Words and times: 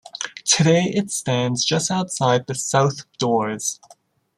Today 0.45 0.85
it 0.85 1.11
stands 1.11 1.63
just 1.63 1.91
outside 1.91 2.47
the 2.47 2.55
south 2.55 3.03
doors. 3.19 3.79